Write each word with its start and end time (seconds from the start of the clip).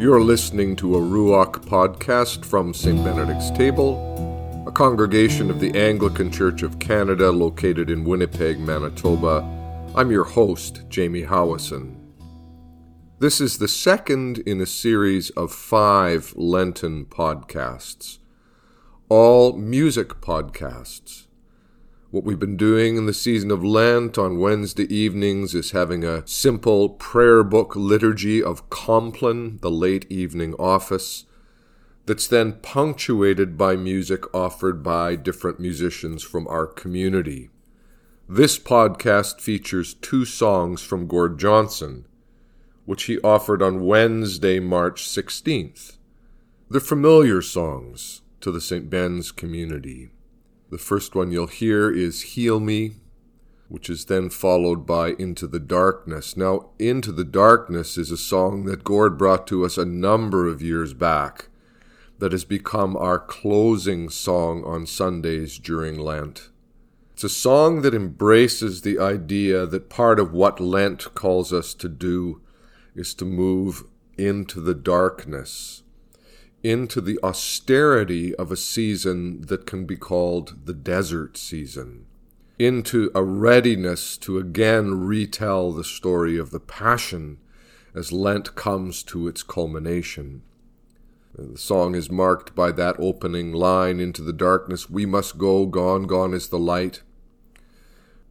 You're 0.00 0.22
listening 0.22 0.76
to 0.76 0.96
a 0.96 0.98
Ruach 0.98 1.62
podcast 1.66 2.46
from 2.46 2.72
St. 2.72 3.04
Benedict's 3.04 3.50
Table, 3.50 4.64
a 4.66 4.72
congregation 4.72 5.50
of 5.50 5.60
the 5.60 5.78
Anglican 5.78 6.32
Church 6.32 6.62
of 6.62 6.78
Canada 6.78 7.30
located 7.30 7.90
in 7.90 8.04
Winnipeg, 8.04 8.58
Manitoba. 8.58 9.40
I'm 9.94 10.10
your 10.10 10.24
host, 10.24 10.84
Jamie 10.88 11.24
Howison. 11.24 11.96
This 13.18 13.42
is 13.42 13.58
the 13.58 13.68
second 13.68 14.38
in 14.38 14.58
a 14.62 14.64
series 14.64 15.28
of 15.36 15.52
five 15.52 16.32
Lenten 16.34 17.04
podcasts, 17.04 18.20
all 19.10 19.52
music 19.58 20.22
podcasts. 20.22 21.26
What 22.10 22.24
we've 22.24 22.40
been 22.40 22.56
doing 22.56 22.96
in 22.96 23.06
the 23.06 23.14
season 23.14 23.52
of 23.52 23.62
Lent 23.62 24.18
on 24.18 24.40
Wednesday 24.40 24.92
evenings 24.92 25.54
is 25.54 25.70
having 25.70 26.02
a 26.02 26.26
simple 26.26 26.88
prayer 26.88 27.44
book 27.44 27.76
liturgy 27.76 28.42
of 28.42 28.68
Compline, 28.68 29.60
the 29.60 29.70
late 29.70 30.10
evening 30.10 30.54
office, 30.54 31.26
that's 32.06 32.26
then 32.26 32.54
punctuated 32.62 33.56
by 33.56 33.76
music 33.76 34.24
offered 34.34 34.82
by 34.82 35.14
different 35.14 35.60
musicians 35.60 36.24
from 36.24 36.48
our 36.48 36.66
community. 36.66 37.48
This 38.28 38.58
podcast 38.58 39.40
features 39.40 39.94
two 39.94 40.24
songs 40.24 40.82
from 40.82 41.06
Gord 41.06 41.38
Johnson, 41.38 42.08
which 42.86 43.04
he 43.04 43.20
offered 43.20 43.62
on 43.62 43.86
Wednesday, 43.86 44.58
March 44.58 45.04
16th. 45.04 45.96
They're 46.68 46.80
familiar 46.80 47.40
songs 47.40 48.22
to 48.40 48.50
the 48.50 48.60
St. 48.60 48.90
Ben's 48.90 49.30
community. 49.30 50.10
The 50.70 50.78
first 50.78 51.16
one 51.16 51.32
you'll 51.32 51.48
hear 51.48 51.90
is 51.90 52.22
Heal 52.22 52.60
Me, 52.60 52.92
which 53.68 53.90
is 53.90 54.04
then 54.04 54.30
followed 54.30 54.86
by 54.86 55.10
Into 55.18 55.48
the 55.48 55.58
Darkness. 55.58 56.36
Now, 56.36 56.70
Into 56.78 57.10
the 57.10 57.24
Darkness 57.24 57.98
is 57.98 58.12
a 58.12 58.16
song 58.16 58.66
that 58.66 58.84
Gord 58.84 59.18
brought 59.18 59.48
to 59.48 59.64
us 59.64 59.76
a 59.76 59.84
number 59.84 60.46
of 60.46 60.62
years 60.62 60.94
back 60.94 61.48
that 62.20 62.30
has 62.30 62.44
become 62.44 62.96
our 62.96 63.18
closing 63.18 64.08
song 64.08 64.62
on 64.64 64.86
Sundays 64.86 65.58
during 65.58 65.98
Lent. 65.98 66.50
It's 67.14 67.24
a 67.24 67.28
song 67.28 67.82
that 67.82 67.94
embraces 67.94 68.82
the 68.82 69.00
idea 69.00 69.66
that 69.66 69.90
part 69.90 70.20
of 70.20 70.32
what 70.32 70.60
Lent 70.60 71.14
calls 71.14 71.52
us 71.52 71.74
to 71.74 71.88
do 71.88 72.42
is 72.94 73.12
to 73.14 73.24
move 73.24 73.82
into 74.16 74.60
the 74.60 74.74
darkness 74.74 75.82
into 76.62 77.00
the 77.00 77.18
austerity 77.22 78.34
of 78.34 78.52
a 78.52 78.56
season 78.56 79.42
that 79.42 79.66
can 79.66 79.86
be 79.86 79.96
called 79.96 80.66
the 80.66 80.74
desert 80.74 81.36
season, 81.36 82.06
into 82.58 83.10
a 83.14 83.22
readiness 83.22 84.18
to 84.18 84.38
again 84.38 85.00
retell 85.00 85.72
the 85.72 85.84
story 85.84 86.36
of 86.36 86.50
the 86.50 86.60
Passion 86.60 87.38
as 87.94 88.12
Lent 88.12 88.54
comes 88.54 89.02
to 89.04 89.26
its 89.26 89.42
culmination. 89.42 90.42
The 91.36 91.56
song 91.56 91.94
is 91.94 92.10
marked 92.10 92.54
by 92.54 92.72
that 92.72 92.96
opening 92.98 93.52
line 93.52 93.98
into 93.98 94.22
the 94.22 94.32
darkness, 94.32 94.90
We 94.90 95.06
must 95.06 95.38
go, 95.38 95.66
gone, 95.66 96.04
gone 96.04 96.34
is 96.34 96.48
the 96.48 96.58
light. 96.58 97.02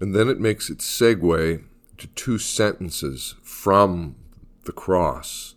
And 0.00 0.14
then 0.14 0.28
it 0.28 0.40
makes 0.40 0.70
its 0.70 0.86
segue 0.86 1.64
to 1.98 2.06
two 2.08 2.38
sentences 2.38 3.34
from 3.42 4.16
the 4.64 4.72
cross 4.72 5.53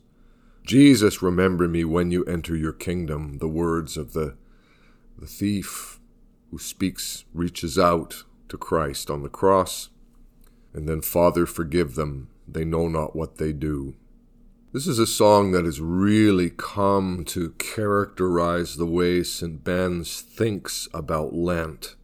Jesus, 0.68 1.22
remember 1.22 1.68
me 1.68 1.86
when 1.86 2.12
you 2.12 2.26
enter 2.26 2.54
your 2.54 2.74
kingdom. 2.74 3.38
The 3.38 3.48
words 3.48 3.96
of 3.96 4.12
the, 4.12 4.36
the 5.18 5.26
thief 5.26 5.98
who 6.52 6.60
speaks, 6.60 7.24
reaches 7.34 7.80
out 7.80 8.24
to 8.50 8.58
Christ 8.58 9.10
on 9.10 9.24
the 9.24 9.30
cross. 9.30 9.90
And 10.74 10.88
then, 10.88 11.02
Father, 11.02 11.46
forgive 11.46 11.96
them. 11.96 12.28
They 12.46 12.66
know 12.66 12.90
not 12.90 13.16
what 13.16 13.38
they 13.38 13.54
do. 13.54 13.96
This 14.74 14.88
is 14.88 15.00
a 15.00 15.08
song 15.08 15.54
that 15.54 15.64
has 15.64 15.80
really 15.80 16.50
come 16.50 17.24
to 17.26 17.52
characterize 17.52 18.76
the 18.76 18.86
way 18.86 19.24
St. 19.24 19.64
Ben's 19.64 20.20
thinks 20.22 20.88
about 20.94 21.34
Lent. 21.34 21.96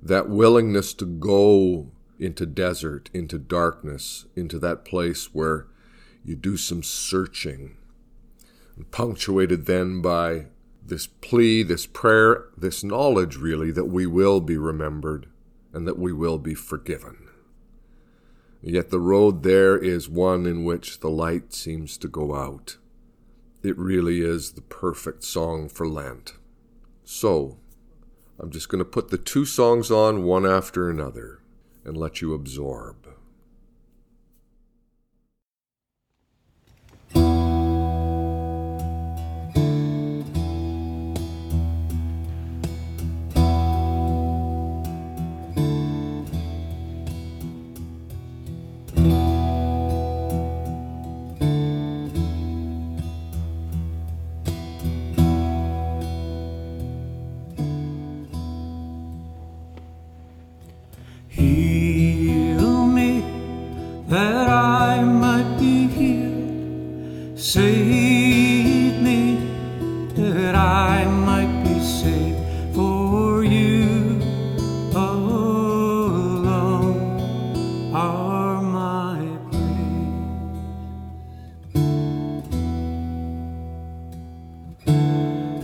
That 0.00 0.28
willingness 0.28 0.94
to 0.94 1.04
go 1.04 1.90
into 2.18 2.46
desert, 2.46 3.10
into 3.12 3.38
darkness, 3.38 4.26
into 4.36 4.60
that 4.60 4.84
place 4.84 5.34
where 5.34 5.66
you 6.26 6.34
do 6.34 6.56
some 6.56 6.82
searching, 6.82 7.76
punctuated 8.90 9.66
then 9.66 10.02
by 10.02 10.46
this 10.84 11.06
plea, 11.06 11.62
this 11.62 11.86
prayer, 11.86 12.46
this 12.56 12.82
knowledge, 12.82 13.36
really, 13.36 13.70
that 13.70 13.84
we 13.84 14.06
will 14.06 14.40
be 14.40 14.56
remembered 14.56 15.28
and 15.72 15.86
that 15.86 15.98
we 15.98 16.12
will 16.12 16.38
be 16.38 16.54
forgiven. 16.54 17.28
Yet 18.60 18.90
the 18.90 18.98
road 18.98 19.44
there 19.44 19.78
is 19.78 20.08
one 20.08 20.46
in 20.46 20.64
which 20.64 20.98
the 20.98 21.10
light 21.10 21.52
seems 21.54 21.96
to 21.98 22.08
go 22.08 22.34
out. 22.34 22.76
It 23.62 23.78
really 23.78 24.20
is 24.20 24.52
the 24.52 24.62
perfect 24.62 25.22
song 25.22 25.68
for 25.68 25.86
Lent. 25.86 26.34
So, 27.04 27.58
I'm 28.40 28.50
just 28.50 28.68
going 28.68 28.80
to 28.80 28.84
put 28.84 29.10
the 29.10 29.18
two 29.18 29.44
songs 29.44 29.92
on 29.92 30.24
one 30.24 30.44
after 30.44 30.90
another 30.90 31.40
and 31.84 31.96
let 31.96 32.20
you 32.20 32.34
absorb. 32.34 33.05
Save 67.46 69.00
me 69.00 69.20
that 70.16 70.56
I 70.56 71.04
might 71.04 71.62
be 71.62 71.78
saved 71.80 72.74
for 72.74 73.44
you 73.44 74.20
alone 74.92 75.60
are 77.94 78.60
my 78.60 79.20
praise. 79.48 80.26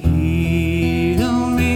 Heal 0.04 1.34
me 1.50 1.74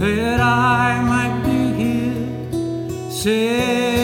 that 0.00 0.40
I 0.40 1.00
might 1.12 1.36
be 1.44 1.58
healed. 1.78 3.12
Save 3.12 4.03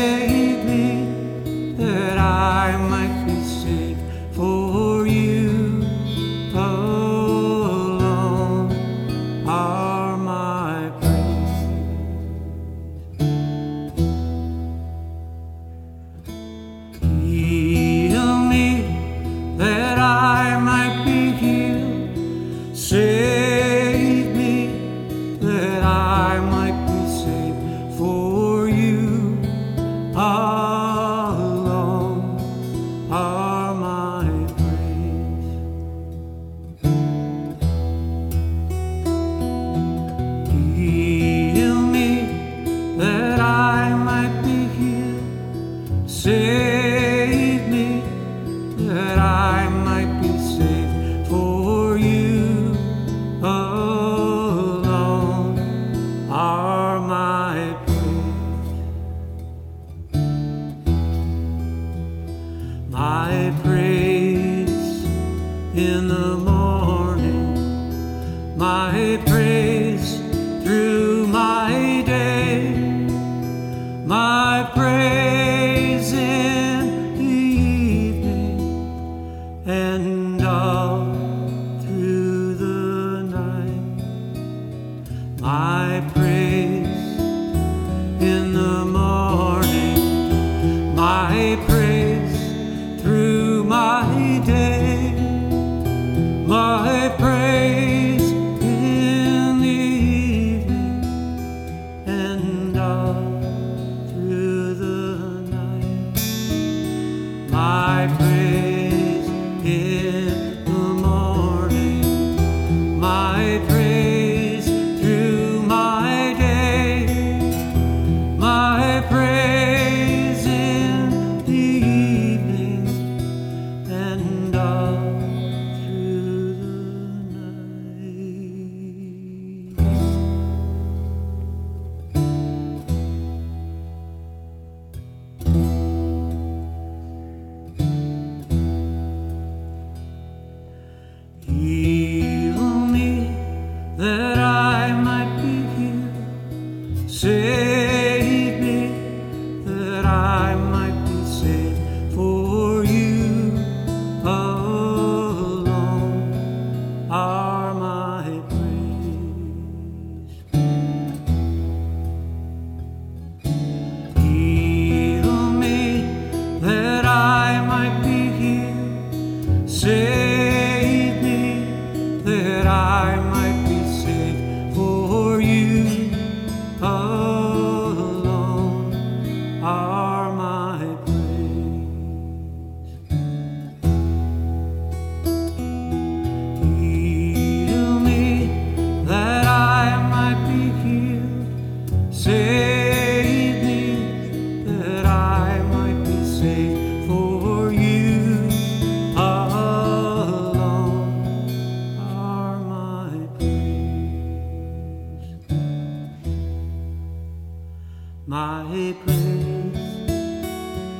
My 208.31 208.95
praise 209.03 209.75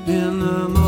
in 0.09 0.41
the 0.41 0.80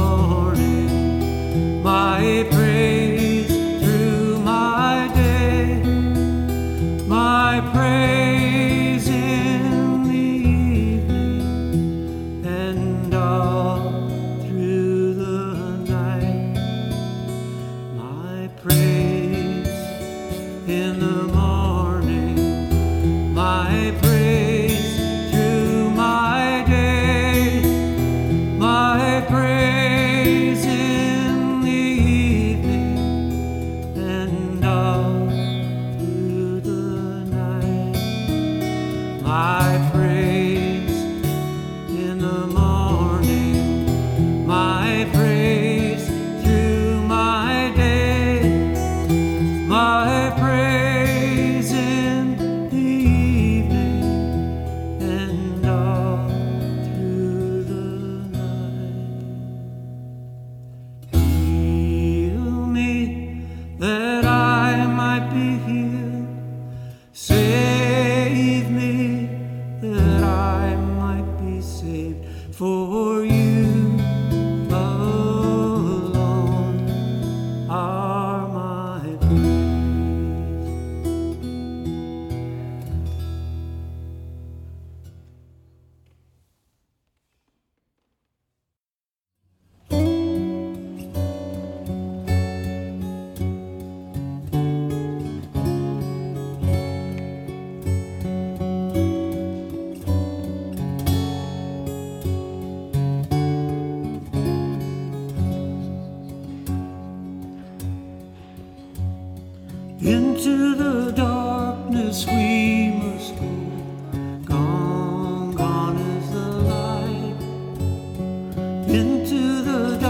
into 118.93 119.63
the 119.63 120.02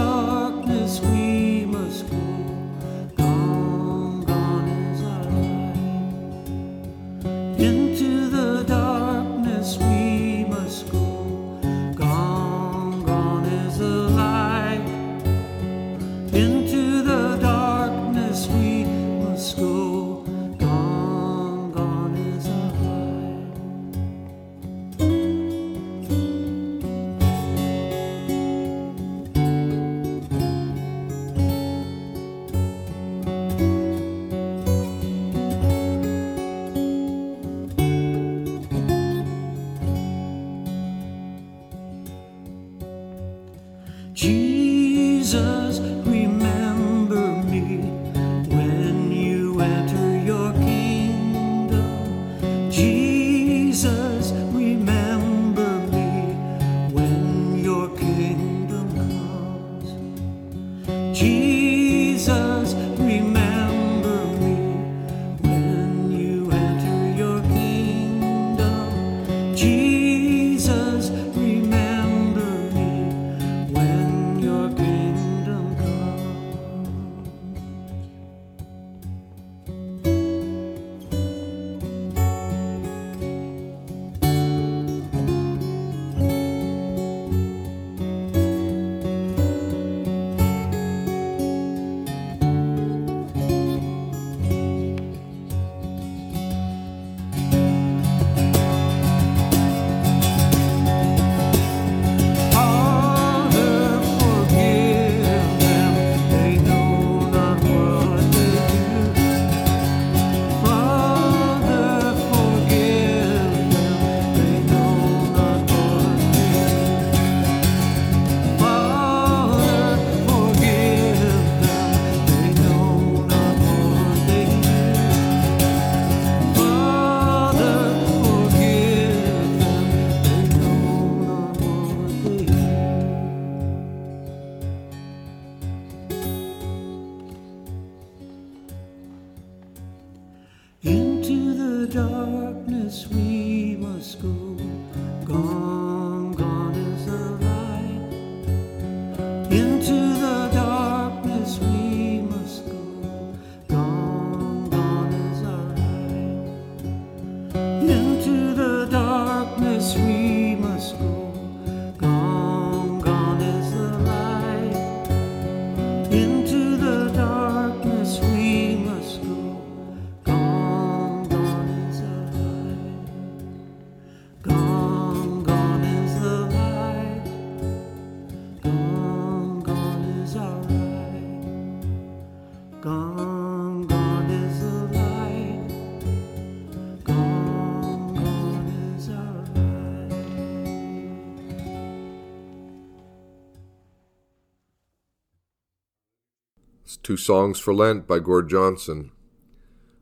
Two 197.03 197.17
Songs 197.17 197.59
for 197.59 197.73
Lent 197.73 198.07
by 198.07 198.19
Gord 198.19 198.49
Johnson. 198.49 199.11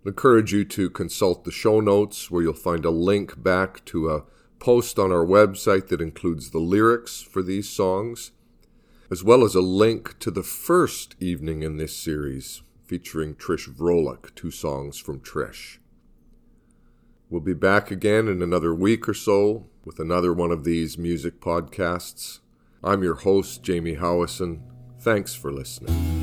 I 0.05 0.09
encourage 0.09 0.53
you 0.53 0.63
to 0.65 0.87
consult 0.87 1.43
the 1.43 1.51
show 1.51 1.79
notes 1.79 2.29
where 2.29 2.43
you'll 2.43 2.53
find 2.53 2.85
a 2.85 2.91
link 2.91 3.41
back 3.41 3.83
to 3.85 4.11
a 4.11 4.23
post 4.59 4.99
on 4.99 5.11
our 5.11 5.25
website 5.25 5.87
that 5.87 5.99
includes 5.99 6.51
the 6.51 6.59
lyrics 6.59 7.19
for 7.23 7.41
these 7.41 7.67
songs, 7.67 8.33
as 9.09 9.23
well 9.23 9.43
as 9.43 9.55
a 9.55 9.61
link 9.61 10.19
to 10.19 10.29
the 10.29 10.43
first 10.43 11.15
evening 11.19 11.63
in 11.63 11.77
this 11.77 11.97
series 11.97 12.61
featuring 12.85 13.33
Trish 13.33 13.67
Vrolick, 13.67 14.35
two 14.35 14.51
songs 14.51 14.99
from 14.99 15.21
Trish. 15.21 15.79
We'll 17.31 17.41
be 17.41 17.55
back 17.55 17.89
again 17.89 18.27
in 18.27 18.43
another 18.43 18.75
week 18.75 19.09
or 19.09 19.15
so 19.15 19.65
with 19.83 19.99
another 19.99 20.33
one 20.33 20.51
of 20.51 20.65
these 20.65 20.99
music 20.99 21.41
podcasts. 21.41 22.41
I'm 22.83 23.01
your 23.01 23.15
host, 23.15 23.63
Jamie 23.63 23.95
Howison. 23.95 24.61
Thanks 24.99 25.33
for 25.33 25.51
listening. 25.51 26.20